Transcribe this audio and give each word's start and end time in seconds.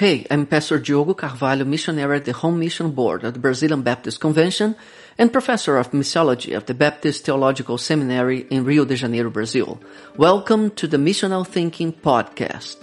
Hey, 0.00 0.26
I'm 0.30 0.46
Pastor 0.46 0.78
Diogo 0.78 1.12
Carvalho, 1.12 1.66
missionary 1.66 2.16
at 2.16 2.24
the 2.24 2.32
Home 2.32 2.58
Mission 2.58 2.92
Board 2.92 3.22
of 3.22 3.34
the 3.34 3.38
Brazilian 3.38 3.82
Baptist 3.82 4.18
Convention 4.18 4.74
and 5.18 5.30
professor 5.30 5.76
of 5.76 5.90
missiology 5.90 6.56
at 6.56 6.66
the 6.66 6.72
Baptist 6.72 7.26
Theological 7.26 7.76
Seminary 7.76 8.46
in 8.48 8.64
Rio 8.64 8.86
de 8.86 8.96
Janeiro, 8.96 9.28
Brazil. 9.28 9.78
Welcome 10.16 10.70
to 10.70 10.86
the 10.86 10.96
Missional 10.96 11.46
Thinking 11.46 11.92
Podcast. 11.92 12.78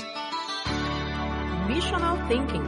Missional 1.65 2.27
Thinking. 2.27 2.63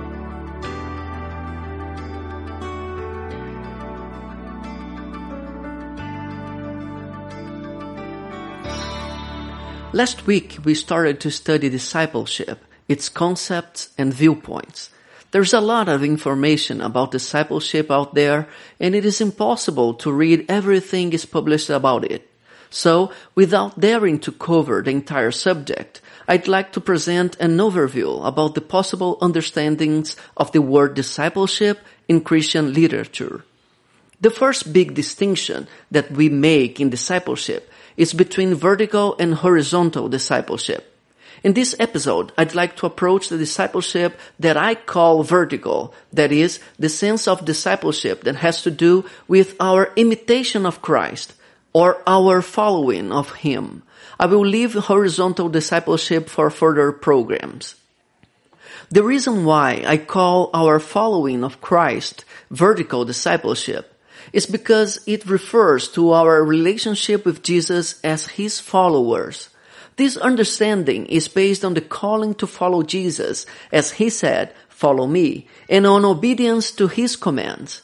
Last 9.94 10.26
week, 10.26 10.58
we 10.64 10.74
started 10.74 11.20
to 11.20 11.30
study 11.30 11.70
discipleship 11.70 12.66
its 12.90 13.08
concepts 13.08 13.90
and 13.98 14.14
viewpoints. 14.14 14.90
There's 15.32 15.54
a 15.54 15.62
lot 15.62 15.88
of 15.88 16.04
information 16.04 16.82
about 16.82 17.12
discipleship 17.12 17.92
out 17.92 18.16
there, 18.16 18.48
and 18.80 18.96
it 18.96 19.06
is 19.06 19.22
impossible 19.22 19.94
to 20.02 20.12
read 20.12 20.46
everything 20.50 21.14
is 21.14 21.26
published 21.26 21.70
about 21.70 22.04
it. 22.04 22.28
So, 22.72 23.12
without 23.36 23.80
daring 23.80 24.20
to 24.20 24.32
cover 24.32 24.82
the 24.82 24.92
entire 24.92 25.32
subject, 25.32 26.02
I'd 26.28 26.48
like 26.48 26.72
to 26.74 26.82
present 26.82 27.36
an 27.40 27.58
overview 27.58 28.26
about 28.26 28.54
the 28.54 28.62
possible 28.62 29.18
understandings 29.22 30.16
of 30.38 30.52
the 30.52 30.62
word 30.62 30.94
discipleship 30.96 31.80
in 32.08 32.22
Christian 32.22 32.74
literature. 32.74 33.46
The 34.22 34.30
first 34.30 34.74
big 34.74 34.94
distinction 34.94 35.68
that 35.92 36.12
we 36.12 36.30
make 36.30 36.80
in 36.80 36.90
discipleship 36.90 37.72
is 37.98 38.14
between 38.14 38.54
vertical 38.54 39.16
and 39.18 39.34
horizontal 39.36 40.10
discipleship. 40.10 40.99
In 41.42 41.54
this 41.54 41.76
episode, 41.80 42.34
I'd 42.38 42.56
like 42.56 42.76
to 42.78 42.86
approach 42.86 43.30
the 43.30 43.38
discipleship 43.38 44.20
that 44.40 44.58
I 44.58 44.76
call 44.76 45.24
vertical. 45.24 45.94
That 46.12 46.32
is, 46.32 46.60
the 46.78 46.90
sense 46.90 47.28
of 47.28 47.46
discipleship 47.46 48.24
that 48.24 48.36
has 48.38 48.62
to 48.64 48.72
do 48.72 49.06
with 49.28 49.56
our 49.60 49.94
imitation 49.96 50.66
of 50.66 50.82
Christ 50.82 51.34
or 51.72 52.02
our 52.06 52.42
following 52.42 53.12
of 53.12 53.36
Him. 53.36 53.84
I 54.20 54.26
will 54.26 54.46
leave 54.46 54.74
horizontal 54.74 55.48
discipleship 55.48 56.30
for 56.30 56.50
further 56.50 56.92
programs. 56.92 57.76
The 58.92 59.04
reason 59.04 59.46
why 59.46 59.84
I 59.88 59.98
call 59.98 60.50
our 60.54 60.80
following 60.80 61.44
of 61.44 61.62
Christ 61.62 62.26
vertical 62.52 63.06
discipleship 63.06 63.94
is 64.34 64.46
because 64.46 65.00
it 65.08 65.26
refers 65.26 65.88
to 65.90 66.12
our 66.12 66.44
relationship 66.44 67.24
with 67.24 67.44
Jesus 67.44 68.00
as 68.04 68.28
His 68.28 68.60
followers. 68.60 69.50
This 70.00 70.16
understanding 70.16 71.08
is 71.08 71.28
based 71.28 71.66
on 71.66 71.74
the 71.74 71.82
calling 71.82 72.34
to 72.36 72.48
follow 72.48 72.84
Jesus, 72.84 73.46
as 73.70 74.00
he 74.00 74.10
said, 74.10 74.54
follow 74.70 75.06
me, 75.06 75.46
and 75.68 75.86
on 75.86 76.06
obedience 76.06 76.72
to 76.80 76.88
his 76.88 77.18
commands. 77.18 77.82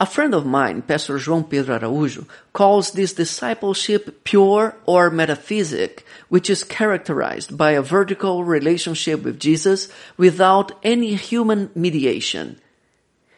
A 0.00 0.06
friend 0.06 0.34
of 0.34 0.46
mine, 0.46 0.80
Pastor 0.80 1.18
João 1.18 1.44
Pedro 1.44 1.78
Araújo, 1.78 2.26
calls 2.54 2.92
this 2.92 3.12
discipleship 3.12 4.24
pure 4.24 4.76
or 4.86 5.10
metaphysic, 5.10 6.06
which 6.30 6.48
is 6.48 6.64
characterized 6.64 7.58
by 7.58 7.72
a 7.72 7.82
vertical 7.82 8.44
relationship 8.44 9.22
with 9.22 9.38
Jesus 9.38 9.92
without 10.16 10.72
any 10.82 11.16
human 11.16 11.68
mediation. 11.74 12.58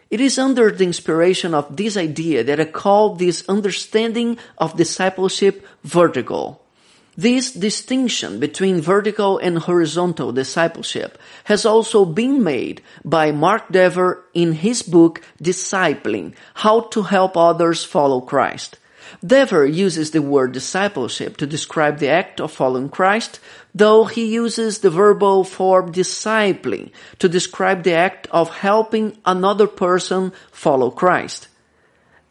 It 0.09 0.21
is 0.21 0.39
under 0.39 0.71
the 0.71 0.85
inspiration 0.85 1.53
of 1.53 1.77
this 1.77 1.97
idea 1.97 2.45
that 2.45 2.61
I 2.61 2.67
call 2.67 3.17
this 3.17 3.43
understanding 3.49 4.39
of 4.57 4.77
discipleship 4.77 5.67
vertical. 5.83 6.60
This 7.21 7.53
distinction 7.53 8.41
between 8.41 8.81
vertical 8.81 9.37
and 9.37 9.59
horizontal 9.59 10.33
discipleship 10.33 11.19
has 11.45 11.67
also 11.67 12.07
been 12.07 12.43
made 12.43 12.81
by 13.05 13.31
Mark 13.31 13.69
Dever 13.71 14.25
in 14.33 14.53
his 14.53 14.81
book 14.81 15.21
Discipling, 15.37 16.33
How 16.55 16.81
to 16.97 17.03
Help 17.03 17.37
Others 17.37 17.85
Follow 17.85 18.23
Christ. 18.23 18.79
Dever 19.21 19.67
uses 19.67 20.13
the 20.13 20.23
word 20.23 20.53
discipleship 20.53 21.37
to 21.37 21.47
describe 21.47 21.99
the 21.99 22.09
act 22.09 22.41
of 22.41 22.53
following 22.53 22.89
Christ, 22.89 23.39
though 23.75 24.07
he 24.07 24.33
uses 24.33 24.79
the 24.79 24.89
verbal 24.89 25.45
form 25.45 25.93
discipling 25.93 26.91
to 27.19 27.29
describe 27.29 27.83
the 27.83 27.93
act 27.93 28.29
of 28.31 28.49
helping 28.49 29.19
another 29.27 29.67
person 29.67 30.33
follow 30.51 30.91
Christ. 30.91 31.49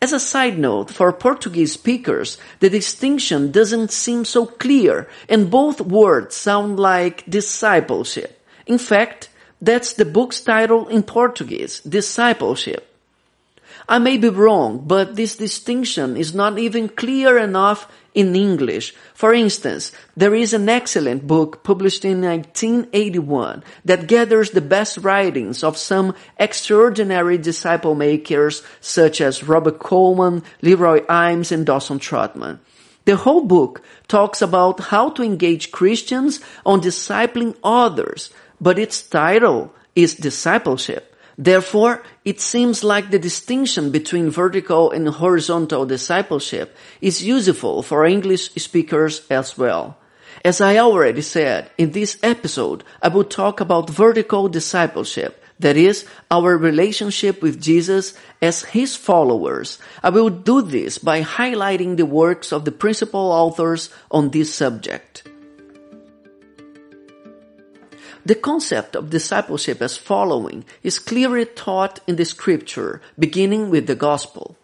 As 0.01 0.13
a 0.13 0.19
side 0.19 0.57
note, 0.57 0.91
for 0.91 1.11
Portuguese 1.11 1.73
speakers, 1.73 2.37
the 2.61 2.69
distinction 2.69 3.51
doesn't 3.51 3.91
seem 3.91 4.23
so 4.23 4.45
clear 4.45 5.09
and 5.27 5.51
both 5.51 5.81
words 5.81 6.35
sound 6.35 6.79
like 6.79 7.29
discipleship. 7.29 8.41
In 8.65 8.77
fact, 8.77 9.29
that's 9.61 9.93
the 9.93 10.05
book's 10.05 10.39
title 10.39 10.87
in 10.87 11.03
Portuguese, 11.03 11.81
Discipleship. 11.81 12.88
I 13.89 13.97
may 13.97 14.17
be 14.17 14.29
wrong, 14.29 14.83
but 14.85 15.15
this 15.15 15.35
distinction 15.35 16.15
is 16.15 16.35
not 16.35 16.59
even 16.59 16.89
clear 16.89 17.39
enough 17.39 17.91
in 18.13 18.35
English. 18.35 18.93
For 19.15 19.33
instance, 19.33 19.91
there 20.15 20.35
is 20.35 20.53
an 20.53 20.69
excellent 20.69 21.25
book 21.25 21.63
published 21.63 22.05
in 22.05 22.21
1981 22.21 23.63
that 23.85 24.05
gathers 24.05 24.51
the 24.51 24.61
best 24.61 24.99
writings 24.99 25.63
of 25.63 25.75
some 25.75 26.13
extraordinary 26.37 27.39
disciple 27.39 27.95
makers 27.95 28.61
such 28.79 29.21
as 29.21 29.43
Robert 29.43 29.79
Coleman, 29.79 30.43
Leroy 30.61 31.01
Eims, 31.07 31.51
and 31.51 31.65
Dawson 31.65 31.97
Trotman. 31.97 32.59
The 33.05 33.15
whole 33.15 33.45
book 33.45 33.81
talks 34.07 34.43
about 34.43 34.93
how 34.93 35.09
to 35.17 35.23
engage 35.23 35.71
Christians 35.71 36.41
on 36.63 36.79
discipling 36.79 37.55
others, 37.63 38.29
but 38.61 38.77
its 38.77 39.01
title 39.01 39.73
is 39.95 40.13
Discipleship. 40.13 41.08
Therefore, 41.39 42.03
it 42.25 42.41
seems 42.41 42.83
like 42.83 43.11
the 43.11 43.17
distinction 43.17 43.91
between 43.91 44.29
vertical 44.29 44.91
and 44.91 45.07
horizontal 45.07 45.85
discipleship 45.85 46.75
is 46.99 47.23
useful 47.23 47.81
for 47.81 48.05
English 48.05 48.51
speakers 48.55 49.25
as 49.29 49.57
well. 49.57 49.95
As 50.43 50.59
I 50.59 50.77
already 50.79 51.21
said, 51.21 51.71
in 51.77 51.91
this 51.91 52.17
episode, 52.21 52.83
I 53.01 53.07
will 53.07 53.23
talk 53.23 53.61
about 53.61 53.89
vertical 53.89 54.49
discipleship, 54.49 55.41
that 55.59 55.77
is, 55.77 56.05
our 56.29 56.57
relationship 56.57 57.41
with 57.41 57.61
Jesus 57.61 58.15
as 58.41 58.63
his 58.75 58.97
followers. 58.97 59.79
I 60.03 60.09
will 60.09 60.29
do 60.29 60.61
this 60.61 60.97
by 60.97 61.23
highlighting 61.23 61.95
the 61.95 62.05
works 62.05 62.51
of 62.51 62.65
the 62.65 62.73
principal 62.73 63.31
authors 63.31 63.89
on 64.11 64.31
this 64.31 64.53
subject. 64.53 65.23
The 68.25 68.35
concept 68.35 68.95
of 68.95 69.09
discipleship 69.09 69.81
as 69.81 69.97
following 69.97 70.65
is 70.83 70.99
clearly 70.99 71.45
taught 71.45 71.99
in 72.05 72.17
the 72.17 72.25
scripture, 72.25 73.01
beginning 73.17 73.69
with 73.69 73.87
the 73.87 73.95
gospel. 73.95 74.57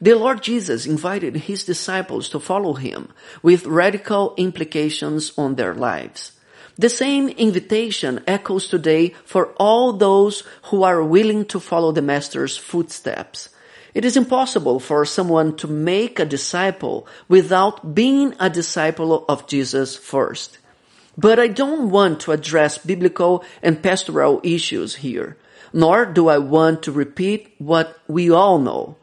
The 0.00 0.14
Lord 0.14 0.42
Jesus 0.42 0.86
invited 0.86 1.36
his 1.36 1.64
disciples 1.64 2.28
to 2.30 2.40
follow 2.40 2.74
him 2.74 3.10
with 3.42 3.66
radical 3.66 4.34
implications 4.36 5.32
on 5.36 5.54
their 5.54 5.74
lives. 5.74 6.32
The 6.76 6.88
same 6.88 7.28
invitation 7.28 8.24
echoes 8.26 8.68
today 8.68 9.14
for 9.24 9.52
all 9.58 9.92
those 9.92 10.42
who 10.64 10.82
are 10.82 11.04
willing 11.04 11.44
to 11.46 11.60
follow 11.60 11.92
the 11.92 12.02
Master's 12.02 12.56
footsteps. 12.56 13.50
It 13.94 14.04
is 14.04 14.16
impossible 14.16 14.80
for 14.80 15.04
someone 15.04 15.56
to 15.58 15.68
make 15.68 16.18
a 16.18 16.24
disciple 16.24 17.06
without 17.28 17.94
being 17.94 18.34
a 18.40 18.50
disciple 18.50 19.24
of 19.28 19.46
Jesus 19.46 19.96
first. 19.96 20.58
But 21.16 21.38
I 21.38 21.48
don't 21.48 21.90
want 21.90 22.20
to 22.20 22.32
address 22.32 22.78
biblical 22.78 23.44
and 23.62 23.82
pastoral 23.82 24.40
issues 24.42 24.96
here, 24.96 25.36
nor 25.72 26.06
do 26.06 26.28
I 26.28 26.38
want 26.38 26.82
to 26.84 26.92
repeat 26.92 27.54
what 27.58 27.98
we 28.08 28.30
all 28.30 28.58
know. 28.58 28.96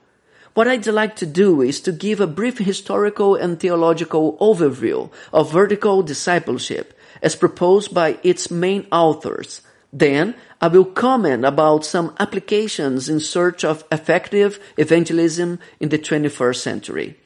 What 0.53 0.67
I'd 0.67 0.85
like 0.87 1.15
to 1.17 1.25
do 1.25 1.61
is 1.61 1.79
to 1.81 1.93
give 1.93 2.19
a 2.19 2.27
brief 2.27 2.57
historical 2.57 3.35
and 3.35 3.57
theological 3.57 4.37
overview 4.39 5.09
of 5.31 5.51
vertical 5.51 6.03
discipleship 6.03 6.97
as 7.21 7.37
proposed 7.37 7.93
by 7.93 8.19
its 8.21 8.51
main 8.51 8.85
authors. 8.91 9.61
Then 9.93 10.35
I 10.59 10.67
will 10.67 10.85
comment 10.85 11.45
about 11.45 11.85
some 11.85 12.15
applications 12.19 13.07
in 13.07 13.21
search 13.21 13.63
of 13.63 13.85
effective 13.91 14.59
evangelism 14.77 15.59
in 15.79 15.87
the 15.87 15.99
21st 15.99 16.57
century. 16.57 17.17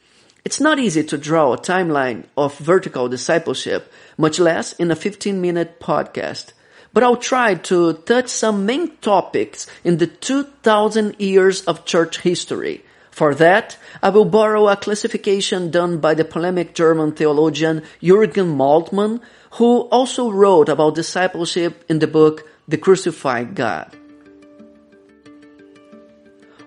It's 0.46 0.60
not 0.60 0.78
easy 0.78 1.02
to 1.02 1.18
draw 1.18 1.54
a 1.54 1.58
timeline 1.58 2.22
of 2.36 2.56
vertical 2.58 3.08
discipleship, 3.08 3.92
much 4.16 4.38
less 4.38 4.74
in 4.74 4.92
a 4.92 4.94
15 4.94 5.40
minute 5.40 5.80
podcast. 5.80 6.52
But 6.92 7.02
I'll 7.02 7.16
try 7.16 7.56
to 7.66 7.94
touch 7.94 8.28
some 8.28 8.64
main 8.64 8.96
topics 8.98 9.66
in 9.82 9.98
the 9.98 10.06
2000 10.06 11.18
years 11.18 11.62
of 11.62 11.84
church 11.84 12.20
history. 12.20 12.84
For 13.10 13.34
that, 13.34 13.76
I 14.00 14.10
will 14.10 14.24
borrow 14.24 14.68
a 14.68 14.76
classification 14.76 15.72
done 15.72 15.98
by 15.98 16.14
the 16.14 16.24
polemic 16.24 16.76
German 16.76 17.10
theologian 17.10 17.82
Jürgen 18.00 18.54
Moltmann, 18.54 19.20
who 19.58 19.88
also 19.90 20.30
wrote 20.30 20.68
about 20.68 20.94
discipleship 20.94 21.84
in 21.88 21.98
the 21.98 22.06
book 22.06 22.48
The 22.68 22.78
Crucified 22.78 23.56
God. 23.56 23.96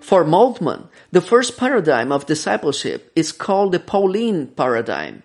For 0.10 0.26
Moltmann, 0.26 0.88
the 1.12 1.22
first 1.22 1.56
paradigm 1.56 2.12
of 2.12 2.26
discipleship 2.26 3.12
is 3.16 3.32
called 3.32 3.74
the 3.74 3.80
Pauline 3.80 4.48
paradigm, 4.48 5.22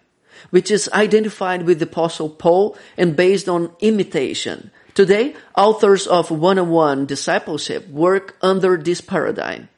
which 0.51 0.71
is 0.71 0.91
identified 0.93 1.63
with 1.63 1.79
the 1.79 1.87
apostle 1.87 2.29
Paul 2.29 2.77
and 2.99 3.17
based 3.17 3.49
on 3.49 3.73
imitation, 3.81 4.71
Today, 4.93 5.35
authors 5.57 6.07
of 6.07 6.31
one-on-one 6.31 7.07
discipleship 7.07 7.89
work 7.89 8.37
under 8.43 8.77
this 8.77 9.01
paradigm. 9.01 9.71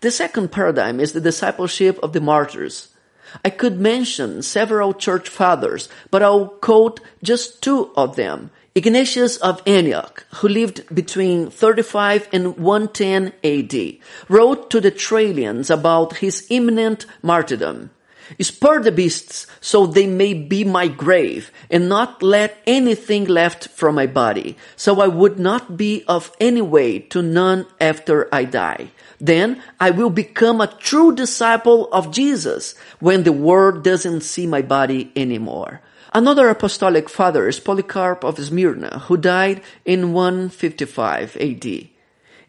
The 0.00 0.12
second 0.12 0.52
paradigm 0.52 1.00
is 1.00 1.12
the 1.12 1.20
discipleship 1.20 1.98
of 2.00 2.12
the 2.12 2.20
martyrs. 2.20 2.94
I 3.44 3.50
could 3.50 3.80
mention 3.80 4.42
several 4.42 4.94
church 4.94 5.28
fathers, 5.28 5.88
but 6.12 6.22
I'll 6.22 6.46
quote 6.62 7.00
just 7.20 7.62
two 7.62 7.90
of 7.96 8.14
them. 8.14 8.52
Ignatius 8.74 9.36
of 9.36 9.60
Antioch, 9.66 10.24
who 10.36 10.48
lived 10.48 10.94
between 10.94 11.50
35 11.50 12.26
and 12.32 12.56
110 12.56 13.34
AD, 13.44 13.98
wrote 14.30 14.70
to 14.70 14.80
the 14.80 14.90
Trallians 14.90 15.68
about 15.68 16.16
his 16.16 16.46
imminent 16.48 17.04
martyrdom. 17.20 17.90
Spur 18.40 18.80
the 18.80 18.90
beasts 18.90 19.46
so 19.60 19.84
they 19.84 20.06
may 20.06 20.32
be 20.32 20.64
my 20.64 20.88
grave 20.88 21.52
and 21.68 21.86
not 21.86 22.22
let 22.22 22.62
anything 22.66 23.26
left 23.26 23.68
from 23.68 23.94
my 23.94 24.06
body, 24.06 24.56
so 24.74 25.02
I 25.02 25.06
would 25.06 25.38
not 25.38 25.76
be 25.76 26.02
of 26.08 26.34
any 26.40 26.62
weight 26.62 27.10
to 27.10 27.20
none 27.20 27.66
after 27.78 28.26
I 28.34 28.44
die. 28.44 28.88
Then 29.20 29.62
I 29.78 29.90
will 29.90 30.08
become 30.08 30.62
a 30.62 30.74
true 30.78 31.14
disciple 31.14 31.92
of 31.92 32.10
Jesus 32.10 32.74
when 33.00 33.24
the 33.24 33.32
world 33.32 33.84
doesn't 33.84 34.22
see 34.22 34.46
my 34.46 34.62
body 34.62 35.12
anymore. 35.14 35.82
Another 36.14 36.50
apostolic 36.50 37.08
father 37.08 37.48
is 37.48 37.58
Polycarp 37.58 38.22
of 38.22 38.38
Smyrna, 38.38 38.98
who 39.08 39.16
died 39.16 39.62
in 39.86 40.12
155 40.12 41.36
AD. 41.36 41.64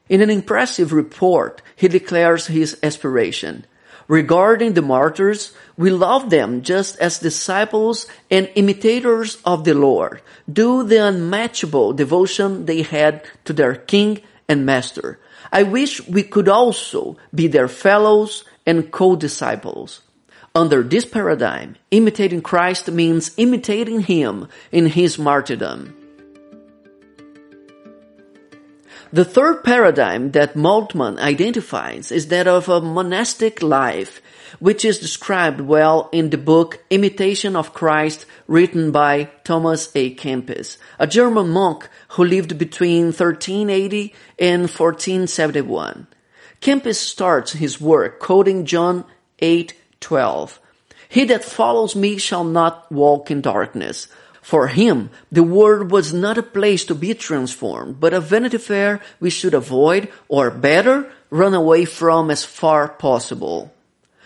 In 0.10 0.22
an 0.22 0.30
impressive 0.30 0.92
report, 0.92 1.62
he 1.78 1.88
declares 1.88 2.48
his 2.48 2.78
aspiration. 2.84 3.66
Regarding 4.10 4.74
the 4.74 4.82
martyrs, 4.82 5.54
we 5.78 5.90
love 5.90 6.30
them 6.30 6.62
just 6.62 7.00
as 7.00 7.20
disciples 7.20 8.06
and 8.30 8.52
imitators 8.56 9.38
of 9.46 9.64
the 9.64 9.74
Lord 9.74 10.22
do 10.52 10.84
the 10.84 10.98
unmatchable 10.98 11.94
devotion 11.94 12.66
they 12.66 12.82
had 12.82 13.24
to 13.46 13.54
their 13.54 13.76
King 13.76 14.20
and 14.50 14.66
Master. 14.66 15.20
I 15.54 15.64
wish 15.64 16.06
we 16.06 16.24
could 16.24 16.50
also 16.50 17.16
be 17.34 17.48
their 17.48 17.70
fellows 17.70 18.44
and 18.66 18.92
co-disciples. 18.92 20.02
Under 20.56 20.84
this 20.84 21.04
paradigm, 21.04 21.78
imitating 21.90 22.44
Christ 22.44 22.92
means 22.92 23.32
imitating 23.38 24.02
Him 24.02 24.48
in 24.72 24.86
His 24.86 25.18
martyrdom. 25.18 25.96
The 29.12 29.26
third 29.26 29.64
paradigm 29.64 30.30
that 30.32 30.54
Moltmann 30.54 31.18
identifies 31.18 32.12
is 32.12 32.28
that 32.28 32.48
of 32.48 32.70
a 32.70 32.82
monastic 32.82 33.64
life, 33.64 34.22
which 34.60 34.86
is 34.86 35.00
described 35.00 35.60
well 35.62 36.08
in 36.12 36.30
the 36.30 36.38
book 36.38 36.84
Imitation 36.92 37.56
of 37.56 37.74
Christ 37.74 38.28
written 38.46 38.92
by 38.92 39.32
Thomas 39.44 39.88
à 39.94 40.16
Kempis, 40.16 40.78
a 41.00 41.08
German 41.08 41.50
monk 41.50 41.90
who 42.10 42.24
lived 42.24 42.60
between 42.60 43.06
1380 43.06 44.14
and 44.38 44.62
1471. 44.70 46.06
Kempis 46.62 46.98
starts 46.98 47.54
his 47.54 47.82
work 47.82 48.20
quoting 48.20 48.66
John 48.66 49.06
8:12. 50.04 50.60
He 51.08 51.26
that 51.26 51.44
follows 51.44 51.96
me 51.96 52.18
shall 52.18 52.44
not 52.44 52.92
walk 52.92 53.32
in 53.32 53.42
darkness, 53.42 54.08
for 54.42 54.68
him, 54.68 55.10
the 55.32 55.44
world 55.44 55.90
was 55.90 56.12
not 56.12 56.38
a 56.38 56.44
place 56.44 56.84
to 56.86 56.96
be 56.96 57.14
transformed, 57.14 58.02
but 58.02 58.14
a 58.14 58.20
vanity 58.20 58.58
fair 58.58 59.00
we 59.22 59.30
should 59.30 59.54
avoid, 59.54 60.10
or 60.28 60.52
better, 60.52 61.10
run 61.30 61.54
away 61.54 61.86
from 61.86 62.30
as 62.30 62.44
far 62.44 62.90
possible. 62.90 63.72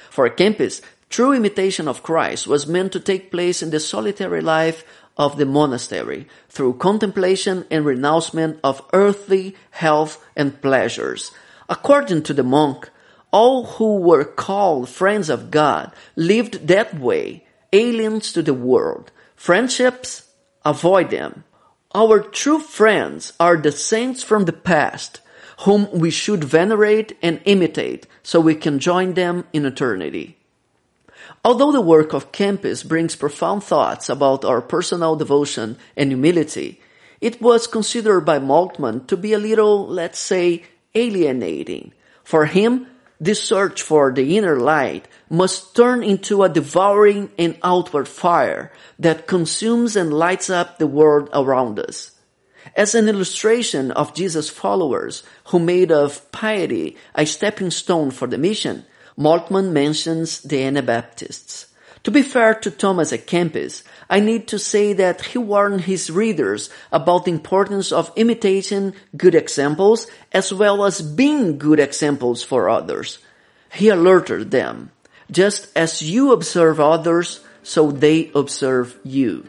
For 0.09 0.27
Kempis, 0.27 0.81
true 1.09 1.33
imitation 1.33 1.87
of 1.87 2.01
Christ 2.01 2.47
was 2.47 2.65
meant 2.65 2.91
to 2.93 2.99
take 2.99 3.29
place 3.29 3.61
in 3.61 3.69
the 3.69 3.79
solitary 3.79 4.41
life 4.41 4.83
of 5.17 5.37
the 5.37 5.45
monastery 5.45 6.27
through 6.49 6.81
contemplation 6.81 7.65
and 7.69 7.85
renouncement 7.85 8.59
of 8.63 8.81
earthly 8.93 9.55
health 9.69 10.17
and 10.35 10.59
pleasures. 10.61 11.31
According 11.69 12.23
to 12.23 12.33
the 12.33 12.43
monk, 12.43 12.89
all 13.31 13.65
who 13.65 13.97
were 13.97 14.23
called 14.23 14.89
friends 14.89 15.29
of 15.29 15.51
God 15.51 15.91
lived 16.15 16.67
that 16.67 16.97
way, 16.99 17.45
aliens 17.73 18.31
to 18.33 18.41
the 18.41 18.53
world, 18.53 19.11
Friendships, 19.37 20.33
avoid 20.65 21.11
them. 21.11 21.43
Our 21.93 22.19
true 22.19 22.59
friends 22.59 23.33
are 23.39 23.55
the 23.55 23.71
saints 23.71 24.23
from 24.23 24.45
the 24.45 24.53
past, 24.53 25.21
whom 25.59 25.87
we 25.91 26.09
should 26.09 26.43
venerate 26.43 27.15
and 27.21 27.39
imitate 27.45 28.07
so 28.23 28.39
we 28.39 28.55
can 28.55 28.79
join 28.79 29.13
them 29.13 29.45
in 29.53 29.65
eternity. 29.65 30.37
Although 31.45 31.71
the 31.71 31.81
work 31.81 32.13
of 32.13 32.31
Kempis 32.31 32.83
brings 32.85 33.15
profound 33.15 33.63
thoughts 33.63 34.09
about 34.09 34.43
our 34.43 34.59
personal 34.59 35.15
devotion 35.15 35.77
and 35.95 36.09
humility, 36.11 36.81
it 37.21 37.39
was 37.41 37.67
considered 37.67 38.21
by 38.21 38.39
Moltmann 38.39 39.07
to 39.07 39.15
be 39.15 39.33
a 39.33 39.39
little, 39.39 39.87
let's 39.87 40.19
say, 40.19 40.63
alienating. 40.95 41.93
For 42.23 42.45
him, 42.45 42.87
this 43.19 43.41
search 43.41 43.81
for 43.81 44.13
the 44.13 44.37
inner 44.37 44.59
light 44.59 45.07
must 45.29 45.75
turn 45.75 46.03
into 46.03 46.43
a 46.43 46.49
devouring 46.49 47.31
and 47.37 47.57
outward 47.63 48.07
fire 48.07 48.71
that 48.99 49.27
consumes 49.27 49.95
and 49.95 50.13
lights 50.13 50.49
up 50.49 50.77
the 50.77 50.87
world 50.87 51.29
around 51.33 51.79
us. 51.79 52.11
As 52.75 52.93
an 52.93 53.07
illustration 53.07 53.91
of 53.91 54.13
Jesus' 54.13 54.49
followers 54.49 55.23
who 55.45 55.59
made 55.59 55.91
of 55.91 56.31
piety 56.31 56.97
a 57.15 57.25
stepping 57.25 57.71
stone 57.71 58.11
for 58.11 58.27
the 58.27 58.37
mission, 58.37 58.85
Moltmann 59.17 59.71
mentions 59.71 60.41
the 60.41 60.61
Anabaptists. 60.61 61.66
To 62.07 62.11
be 62.11 62.21
fair 62.21 62.53
to 62.53 62.71
Thomas 62.71 63.11
à 63.11 63.17
Kempis, 63.19 63.83
I 64.09 64.21
need 64.21 64.47
to 64.47 64.57
say 64.57 64.93
that 64.93 65.35
he 65.35 65.37
warned 65.37 65.81
his 65.81 66.09
readers 66.09 66.69
about 66.89 67.25
the 67.25 67.31
importance 67.31 67.91
of 67.91 68.13
imitating 68.15 68.93
good 69.17 69.35
examples 69.35 70.07
as 70.31 70.53
well 70.53 70.85
as 70.85 71.01
being 71.01 71.57
good 71.57 71.81
examples 71.81 72.41
for 72.43 72.69
others. 72.69 73.19
He 73.73 73.89
alerted 73.89 74.51
them, 74.51 74.91
just 75.29 75.67
as 75.75 76.01
you 76.01 76.31
observe 76.31 76.79
others, 76.79 77.41
so 77.61 77.91
they 77.91 78.31
observe 78.33 78.97
you. 79.03 79.43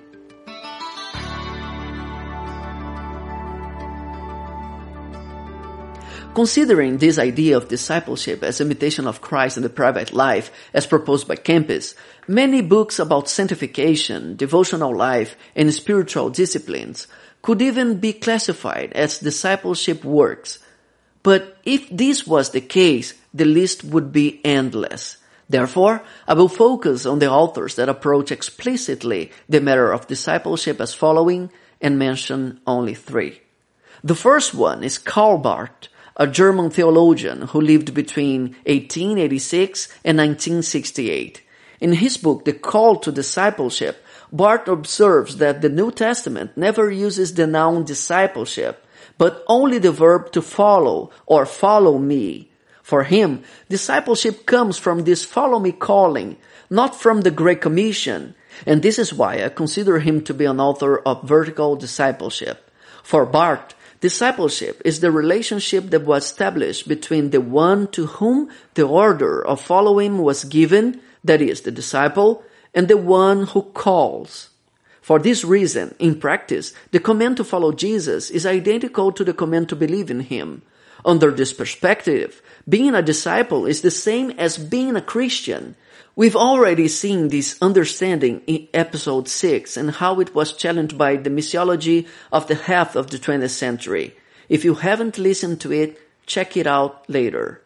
Considering 6.34 6.98
this 6.98 7.18
idea 7.18 7.56
of 7.56 7.68
discipleship 7.68 8.44
as 8.44 8.60
imitation 8.60 9.06
of 9.08 9.20
Christ 9.20 9.56
in 9.56 9.64
the 9.64 9.68
private 9.68 10.12
life, 10.12 10.52
as 10.72 10.86
proposed 10.86 11.26
by 11.26 11.34
Kempis, 11.34 11.94
many 12.28 12.62
books 12.62 13.00
about 13.00 13.28
sanctification, 13.28 14.36
devotional 14.36 14.96
life, 14.96 15.36
and 15.56 15.74
spiritual 15.74 16.30
disciplines 16.30 17.08
could 17.42 17.60
even 17.60 17.98
be 17.98 18.12
classified 18.12 18.92
as 18.92 19.18
discipleship 19.18 20.04
works. 20.04 20.60
But 21.22 21.56
if 21.64 21.88
this 21.90 22.26
was 22.26 22.50
the 22.50 22.60
case, 22.60 23.14
the 23.34 23.44
list 23.44 23.82
would 23.84 24.12
be 24.12 24.40
endless. 24.44 25.16
Therefore, 25.48 26.02
I 26.26 26.34
will 26.34 26.48
focus 26.48 27.06
on 27.06 27.18
the 27.18 27.30
authors 27.30 27.76
that 27.76 27.88
approach 27.88 28.30
explicitly 28.30 29.32
the 29.48 29.60
matter 29.60 29.90
of 29.90 30.06
discipleship 30.06 30.80
as 30.80 30.94
following 30.94 31.50
and 31.80 31.98
mention 31.98 32.60
only 32.66 32.94
three. 32.94 33.40
The 34.04 34.14
first 34.14 34.54
one 34.54 34.84
is 34.84 34.98
Karl 34.98 35.38
Barth, 35.38 35.88
a 36.18 36.26
German 36.26 36.68
theologian 36.70 37.42
who 37.42 37.60
lived 37.60 37.94
between 37.94 38.56
1886 38.66 39.86
and 40.04 40.18
1968. 40.18 41.42
In 41.80 41.92
his 41.92 42.16
book, 42.16 42.44
The 42.44 42.52
Call 42.52 42.96
to 42.96 43.12
Discipleship, 43.12 44.04
Barth 44.32 44.66
observes 44.66 45.36
that 45.36 45.62
the 45.62 45.68
New 45.68 45.92
Testament 45.92 46.56
never 46.56 46.90
uses 46.90 47.34
the 47.34 47.46
noun 47.46 47.84
discipleship, 47.84 48.84
but 49.16 49.44
only 49.46 49.78
the 49.78 49.92
verb 49.92 50.32
to 50.32 50.42
follow 50.42 51.10
or 51.24 51.46
follow 51.46 51.98
me. 51.98 52.50
For 52.82 53.04
him, 53.04 53.44
discipleship 53.68 54.44
comes 54.44 54.76
from 54.76 55.04
this 55.04 55.24
follow 55.24 55.60
me 55.60 55.72
calling, 55.72 56.36
not 56.68 56.96
from 56.96 57.20
the 57.20 57.30
Great 57.30 57.60
Commission, 57.60 58.34
and 58.66 58.82
this 58.82 58.98
is 58.98 59.14
why 59.14 59.44
I 59.44 59.50
consider 59.50 60.00
him 60.00 60.24
to 60.24 60.34
be 60.34 60.46
an 60.46 60.58
author 60.58 60.98
of 60.98 61.22
vertical 61.22 61.76
discipleship. 61.76 62.70
For 63.02 63.24
Barth, 63.24 63.74
Discipleship 64.00 64.80
is 64.84 65.00
the 65.00 65.10
relationship 65.10 65.90
that 65.90 66.04
was 66.04 66.24
established 66.24 66.86
between 66.86 67.30
the 67.30 67.40
one 67.40 67.88
to 67.88 68.06
whom 68.06 68.48
the 68.74 68.86
order 68.86 69.44
of 69.44 69.60
following 69.60 70.18
was 70.18 70.44
given, 70.44 71.00
that 71.24 71.42
is, 71.42 71.62
the 71.62 71.72
disciple, 71.72 72.44
and 72.72 72.86
the 72.86 72.96
one 72.96 73.46
who 73.46 73.62
calls. 73.62 74.50
For 75.00 75.18
this 75.18 75.42
reason, 75.44 75.96
in 75.98 76.20
practice, 76.20 76.74
the 76.92 77.00
command 77.00 77.38
to 77.38 77.44
follow 77.44 77.72
Jesus 77.72 78.30
is 78.30 78.46
identical 78.46 79.10
to 79.12 79.24
the 79.24 79.32
command 79.32 79.68
to 79.70 79.76
believe 79.76 80.10
in 80.10 80.20
Him. 80.20 80.62
Under 81.04 81.30
this 81.30 81.52
perspective, 81.52 82.42
being 82.68 82.94
a 82.94 83.02
disciple 83.02 83.66
is 83.66 83.80
the 83.80 83.90
same 83.90 84.30
as 84.32 84.58
being 84.58 84.96
a 84.96 85.00
Christian, 85.00 85.74
We've 86.18 86.34
already 86.34 86.88
seen 86.88 87.28
this 87.28 87.56
understanding 87.62 88.42
in 88.48 88.66
episode 88.74 89.28
6 89.28 89.76
and 89.76 89.92
how 89.92 90.18
it 90.18 90.34
was 90.34 90.52
challenged 90.52 90.98
by 90.98 91.14
the 91.14 91.30
missiology 91.30 92.08
of 92.32 92.48
the 92.48 92.56
half 92.56 92.96
of 92.96 93.10
the 93.10 93.18
20th 93.18 93.50
century. 93.50 94.16
If 94.48 94.64
you 94.64 94.74
haven't 94.74 95.16
listened 95.16 95.60
to 95.60 95.72
it, 95.72 95.96
check 96.26 96.56
it 96.56 96.66
out 96.66 97.08
later. 97.08 97.62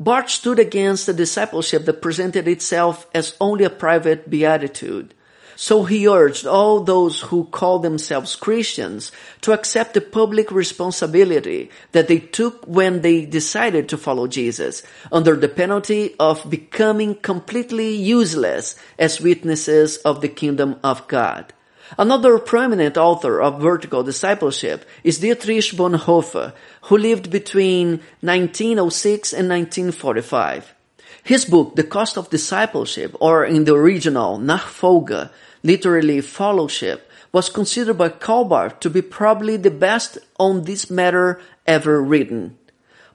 Barth 0.00 0.30
stood 0.30 0.58
against 0.58 1.08
a 1.08 1.12
discipleship 1.12 1.84
that 1.84 2.02
presented 2.02 2.48
itself 2.48 3.06
as 3.14 3.36
only 3.40 3.62
a 3.62 3.70
private 3.70 4.28
beatitude. 4.28 5.14
So 5.62 5.84
he 5.84 6.08
urged 6.08 6.46
all 6.46 6.80
those 6.80 7.20
who 7.20 7.44
call 7.44 7.80
themselves 7.80 8.34
Christians 8.34 9.12
to 9.42 9.52
accept 9.52 9.92
the 9.92 10.00
public 10.00 10.50
responsibility 10.50 11.68
that 11.92 12.08
they 12.08 12.18
took 12.18 12.64
when 12.64 13.02
they 13.02 13.26
decided 13.26 13.86
to 13.90 13.98
follow 13.98 14.26
Jesus, 14.26 14.82
under 15.12 15.36
the 15.36 15.50
penalty 15.50 16.16
of 16.18 16.48
becoming 16.48 17.14
completely 17.14 17.94
useless 17.94 18.74
as 18.98 19.20
witnesses 19.20 19.98
of 19.98 20.22
the 20.22 20.30
kingdom 20.32 20.80
of 20.82 21.06
God. 21.08 21.52
Another 21.98 22.38
prominent 22.38 22.96
author 22.96 23.38
of 23.38 23.60
vertical 23.60 24.02
discipleship 24.02 24.88
is 25.04 25.18
Dietrich 25.18 25.76
Bonhoeffer, 25.76 26.54
who 26.84 26.96
lived 26.96 27.30
between 27.30 28.00
1906 28.22 29.34
and 29.34 29.46
1945. 29.50 30.74
His 31.22 31.44
book, 31.44 31.76
The 31.76 31.84
Cost 31.84 32.16
of 32.16 32.30
Discipleship, 32.30 33.14
or 33.20 33.44
in 33.44 33.64
the 33.64 33.74
original, 33.74 34.38
Nachfolge, 34.38 35.28
literally 35.62 36.20
fellowship, 36.20 37.10
was 37.32 37.48
considered 37.48 37.98
by 37.98 38.08
Kaulbach 38.08 38.80
to 38.80 38.90
be 38.90 39.02
probably 39.02 39.56
the 39.56 39.70
best 39.70 40.18
on 40.38 40.64
this 40.64 40.90
matter 40.90 41.40
ever 41.66 42.02
written. 42.02 42.58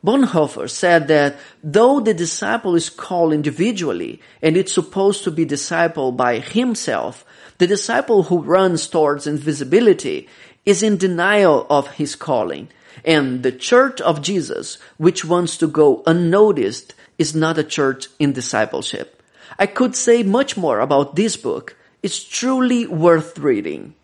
Bonhoeffer 0.06 0.70
said 0.70 1.08
that 1.08 1.36
though 1.64 2.00
the 2.00 2.14
disciple 2.14 2.76
is 2.76 2.92
called 2.92 3.34
individually 3.34 4.22
and 4.42 4.56
it's 4.56 4.72
supposed 4.72 5.24
to 5.24 5.32
be 5.32 5.46
discipled 5.46 6.16
by 6.16 6.40
himself, 6.40 7.26
the 7.58 7.66
disciple 7.66 8.24
who 8.24 8.42
runs 8.42 8.88
towards 8.88 9.26
invisibility 9.26 10.28
is 10.66 10.84
in 10.84 10.98
denial 10.98 11.66
of 11.70 11.88
his 11.92 12.16
calling. 12.16 12.68
And 13.04 13.44
the 13.44 13.52
church 13.52 14.00
of 14.02 14.22
Jesus, 14.22 14.78
which 14.98 15.26
wants 15.26 15.58
to 15.58 15.68
go 15.68 16.04
unnoticed, 16.06 16.94
is 17.18 17.36
not 17.36 17.58
a 17.58 17.64
church 17.64 18.08
in 18.20 18.34
discipleship. 18.34 19.22
I 19.58 19.66
could 19.66 19.96
say 19.96 20.24
much 20.24 20.56
more 20.56 20.80
about 20.80 21.16
this 21.16 21.38
book. 21.38 21.76
It's 22.06 22.24
truly 22.24 22.86
worth 22.86 23.40
reading. 23.40 23.96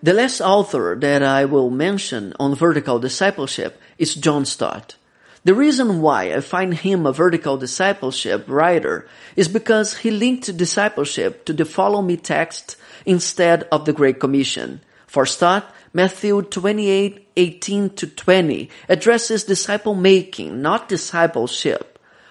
The 0.00 0.14
last 0.14 0.40
author 0.40 0.96
that 1.00 1.24
I 1.24 1.44
will 1.44 1.70
mention 1.70 2.34
on 2.38 2.54
vertical 2.54 3.00
discipleship 3.00 3.80
is 3.98 4.14
John 4.14 4.44
Stott. 4.44 4.94
The 5.42 5.54
reason 5.54 6.00
why 6.00 6.32
I 6.32 6.38
find 6.38 6.72
him 6.72 7.04
a 7.04 7.12
vertical 7.12 7.56
discipleship 7.56 8.44
writer 8.46 9.08
is 9.34 9.48
because 9.48 9.96
he 9.96 10.12
linked 10.12 10.56
discipleship 10.56 11.44
to 11.46 11.52
the 11.52 11.64
follow 11.64 12.00
me 12.00 12.16
text 12.16 12.76
instead 13.04 13.66
of 13.72 13.86
the 13.86 13.92
Great 13.92 14.20
Commission. 14.20 14.82
For 15.08 15.26
Stott, 15.26 15.74
Matthew 15.92 16.42
28, 16.42 17.26
18 17.36 17.90
to 17.90 18.06
20 18.06 18.70
addresses 18.88 19.42
disciple 19.42 19.96
making, 19.96 20.62
not 20.62 20.88
discipleship. 20.88 21.89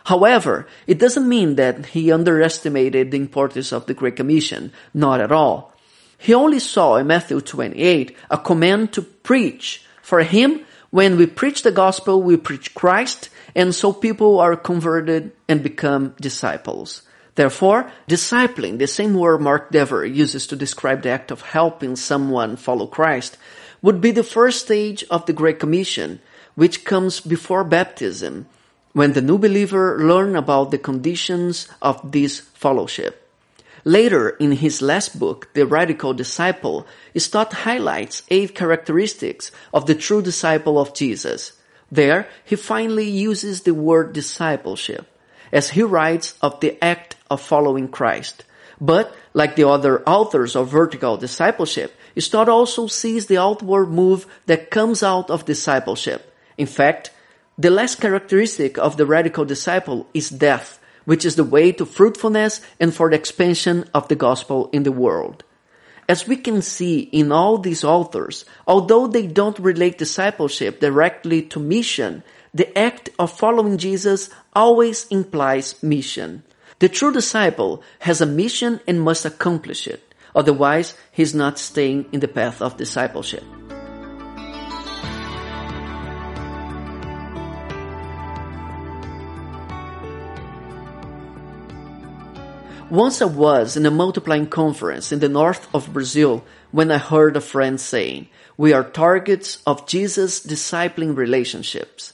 However, 0.10 0.66
it 0.88 0.98
doesn't 0.98 1.30
mean 1.30 1.54
that 1.58 1.94
he 1.94 2.12
underestimated 2.12 3.12
the 3.12 3.18
importance 3.18 3.72
of 3.72 3.86
the 3.86 3.94
Great 3.94 4.16
Commission. 4.16 4.74
Not 4.92 5.22
at 5.22 5.32
all. 5.32 5.72
He 6.18 6.34
only 6.34 6.58
saw 6.58 6.96
in 6.96 7.06
Matthew 7.06 7.40
28 7.42 8.18
a 8.32 8.38
command 8.40 8.92
to 8.94 9.04
preach. 9.04 9.86
For 10.02 10.24
him, 10.24 10.66
when 10.90 11.16
we 11.16 11.28
preach 11.28 11.62
the 11.62 11.72
gospel, 11.72 12.24
we 12.24 12.38
preach 12.38 12.74
Christ, 12.74 13.30
and 13.54 13.76
so 13.76 13.94
people 13.94 14.40
are 14.40 14.56
converted 14.56 15.32
and 15.48 15.62
become 15.62 16.16
disciples. 16.20 17.04
Therefore, 17.36 17.92
discipling, 18.10 18.80
the 18.80 18.88
same 18.88 19.14
word 19.14 19.42
Mark 19.42 19.70
Dever 19.70 20.04
uses 20.04 20.48
to 20.48 20.56
describe 20.56 21.04
the 21.04 21.12
act 21.12 21.30
of 21.30 21.54
helping 21.54 21.96
someone 21.96 22.56
follow 22.56 22.88
Christ, 22.88 23.38
would 23.84 24.02
be 24.02 24.10
the 24.10 24.24
first 24.24 24.66
stage 24.66 25.04
of 25.12 25.28
the 25.28 25.34
Great 25.34 25.60
Commission, 25.60 26.20
which 26.56 26.84
comes 26.84 27.20
before 27.20 27.64
baptism, 27.64 28.48
when 28.94 29.14
the 29.14 29.22
new 29.22 29.38
believer 29.38 30.00
learn 30.00 30.36
about 30.36 30.72
the 30.72 30.78
conditions 30.78 31.68
of 31.82 32.12
this 32.12 32.40
fellowship. 32.40 33.26
Later, 33.86 34.30
in 34.30 34.52
his 34.52 34.82
last 34.82 35.20
book, 35.20 35.50
The 35.54 35.66
Radical 35.66 36.14
Disciple, 36.14 36.86
Stott 37.16 37.54
highlights 37.54 38.24
eight 38.30 38.54
characteristics 38.54 39.52
of 39.74 39.86
the 39.86 39.96
true 39.96 40.22
disciple 40.22 40.78
of 40.78 40.94
Jesus. 40.94 41.54
There, 41.92 42.28
he 42.44 42.56
finally 42.56 43.10
uses 43.10 43.62
the 43.62 43.74
word 43.74 44.14
discipleship, 44.14 45.08
as 45.52 45.72
he 45.72 45.82
writes 45.82 46.36
of 46.42 46.60
the 46.60 46.78
act 46.84 47.16
of 47.32 47.42
following 47.42 47.88
Christ. 47.88 48.44
But, 48.82 49.16
like 49.34 49.56
the 49.56 49.68
other 49.68 50.04
authors 50.04 50.56
of 50.56 50.70
vertical 50.70 51.18
discipleship, 51.18 51.96
Stott 52.18 52.50
also 52.50 52.88
sees 52.88 53.28
the 53.28 53.38
outward 53.38 53.88
move 53.88 54.28
that 54.46 54.72
comes 54.72 55.04
out 55.04 55.30
of 55.30 55.46
discipleship. 55.46 56.34
In 56.58 56.68
fact, 56.68 57.12
the 57.60 57.70
last 57.70 58.02
characteristic 58.02 58.80
of 58.80 58.98
the 58.98 59.06
radical 59.06 59.46
disciple 59.46 60.08
is 60.16 60.30
death 60.30 60.80
which 61.10 61.26
is 61.26 61.36
the 61.38 61.44
way 61.44 61.72
to 61.72 61.88
fruitfulness 61.88 62.62
and 62.80 62.94
for 62.94 63.10
the 63.10 63.16
expansion 63.16 63.84
of 63.96 64.08
the 64.10 64.16
gospel 64.16 64.70
in 64.72 64.84
the 64.84 64.92
world. 64.92 65.44
As 66.08 66.28
we 66.28 66.36
can 66.36 66.62
see 66.62 67.00
in 67.00 67.32
all 67.32 67.58
these 67.58 67.84
authors, 67.84 68.46
although 68.68 69.08
they 69.08 69.26
don't 69.26 69.58
relate 69.58 69.98
discipleship 69.98 70.80
directly 70.80 71.42
to 71.50 71.60
mission, 71.60 72.22
the 72.54 72.70
act 72.78 73.10
of 73.18 73.32
following 73.32 73.80
Jesus 73.80 74.30
always 74.54 75.08
implies 75.08 75.82
mission. 75.82 76.44
The 76.78 76.90
true 76.90 77.12
disciple 77.12 77.82
has 78.00 78.22
a 78.22 78.28
mission 78.28 78.80
and 78.88 79.02
must 79.02 79.26
accomplish 79.26 79.88
it. 79.88 80.14
Otherwise, 80.36 80.94
he's 81.12 81.34
not 81.34 81.58
staying 81.58 82.06
in 82.12 82.20
the 82.20 82.28
path 82.28 82.62
of 82.62 82.78
discipleship. 82.78 83.44
Once 92.90 93.22
I 93.22 93.26
was 93.26 93.78
in 93.78 93.86
a 93.86 93.92
multiplying 93.92 94.48
conference 94.48 95.12
in 95.12 95.20
the 95.20 95.30
north 95.30 95.68
of 95.76 95.94
Brazil 95.94 96.44
when 96.72 96.90
I 96.90 96.98
heard 96.98 97.38
a 97.38 97.42
friend 97.42 97.80
saying, 97.80 98.28
we 98.58 98.74
are 98.74 98.84
targets 98.84 99.60
of 99.68 99.86
Jesus' 99.86 100.44
discipling 100.44 101.16
relationships. 101.16 102.14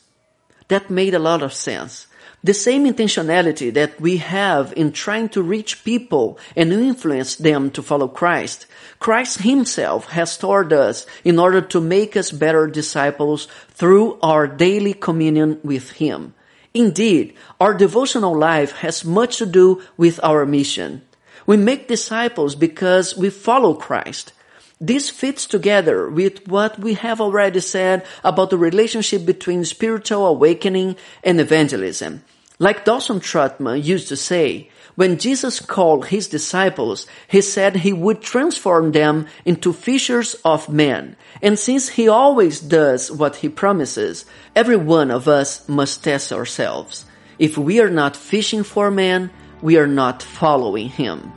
That 0.67 0.89
made 0.89 1.13
a 1.13 1.19
lot 1.19 1.41
of 1.41 1.53
sense. 1.53 2.07
The 2.43 2.53
same 2.53 2.83
intentionality 2.83 3.73
that 3.73 4.01
we 4.01 4.17
have 4.17 4.73
in 4.75 4.91
trying 4.91 5.29
to 5.29 5.41
reach 5.41 5.85
people 5.85 6.37
and 6.57 6.73
influence 6.73 7.37
them 7.37 7.71
to 7.71 7.81
follow 7.81 8.09
Christ, 8.09 8.67
Christ 8.99 9.43
himself 9.43 10.09
has 10.09 10.37
taught 10.37 10.73
us 10.73 11.05
in 11.23 11.39
order 11.39 11.61
to 11.61 11.79
make 11.79 12.17
us 12.17 12.31
better 12.31 12.67
disciples 12.67 13.47
through 13.69 14.19
our 14.21 14.45
daily 14.45 14.93
communion 14.93 15.61
with 15.63 15.91
him. 15.91 16.33
Indeed, 16.75 17.33
our 17.61 17.73
devotional 17.73 18.37
life 18.37 18.73
has 18.83 19.05
much 19.05 19.37
to 19.37 19.45
do 19.45 19.81
with 19.95 20.19
our 20.21 20.45
mission. 20.45 21.03
We 21.47 21.55
make 21.55 21.87
disciples 21.87 22.53
because 22.53 23.15
we 23.15 23.29
follow 23.29 23.73
Christ. 23.75 24.33
This 24.81 25.09
fits 25.09 25.45
together 25.45 26.09
with 26.09 26.45
what 26.49 26.77
we 26.77 26.95
have 26.95 27.21
already 27.21 27.61
said 27.61 28.05
about 28.25 28.49
the 28.49 28.57
relationship 28.57 29.25
between 29.25 29.63
spiritual 29.63 30.27
awakening 30.27 30.97
and 31.23 31.39
evangelism. 31.39 32.25
Like 32.59 32.83
Dawson 32.83 33.21
Trotman 33.21 33.81
used 33.81 34.09
to 34.09 34.17
say, 34.17 34.69
when 34.95 35.17
Jesus 35.17 35.59
called 35.59 36.07
his 36.07 36.27
disciples, 36.27 37.05
he 37.27 37.41
said 37.41 37.75
he 37.75 37.91
would 37.91 38.21
transform 38.21 38.91
them 38.93 39.27
into 39.43 39.73
fishers 39.73 40.35
of 40.45 40.69
men. 40.69 41.17
And 41.41 41.59
since 41.59 41.89
he 41.89 42.07
always 42.07 42.61
does 42.61 43.11
what 43.11 43.37
he 43.37 43.49
promises, 43.49 44.25
every 44.55 44.77
one 44.77 45.11
of 45.11 45.27
us 45.27 45.67
must 45.67 46.03
test 46.03 46.31
ourselves. 46.31 47.05
If 47.37 47.57
we 47.57 47.81
are 47.81 47.89
not 47.89 48.15
fishing 48.15 48.63
for 48.63 48.89
men, 48.89 49.31
we 49.61 49.77
are 49.77 49.87
not 49.87 50.23
following 50.23 50.87
him. 50.87 51.33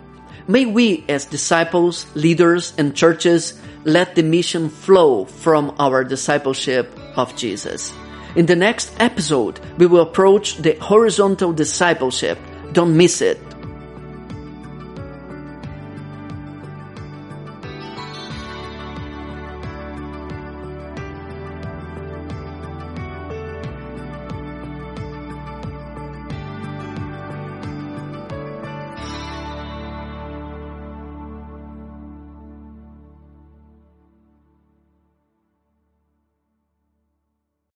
May 0.47 0.65
we 0.65 1.05
as 1.09 1.27
disciples, 1.27 2.07
leaders, 2.15 2.73
and 2.79 2.95
churches 2.95 3.61
let 3.85 4.15
the 4.15 4.23
mission 4.23 4.69
flow 4.69 5.25
from 5.25 5.75
our 5.79 6.05
discipleship 6.05 6.97
of 7.17 7.35
Jesus. 7.37 7.93
In 8.37 8.47
the 8.47 8.57
next 8.57 8.95
episode, 9.01 9.59
we 9.79 9.87
will 9.87 10.03
approach 10.03 10.57
the 10.59 10.77
horizontal 10.77 11.53
discipleship. 11.53 12.39
Don't 12.73 12.97
miss 12.97 13.21
it. 13.21 13.48